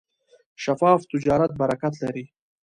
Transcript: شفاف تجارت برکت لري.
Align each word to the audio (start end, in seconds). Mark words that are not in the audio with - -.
شفاف 0.63 1.01
تجارت 1.11 1.51
برکت 1.59 1.93
لري. 2.01 2.25